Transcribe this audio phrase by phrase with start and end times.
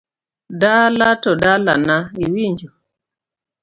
[0.61, 2.69] Dala to dalana iwinjo.